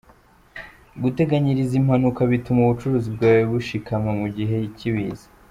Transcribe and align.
Guteganyiriza 1.03 1.73
impanuka 1.81 2.19
bituma 2.31 2.59
ubucuruzi 2.61 3.07
bwawe 3.15 3.41
bushikama 3.51 4.09
mu 4.19 4.27
gihe 4.35 4.57
cy’ibiza. 4.77 5.25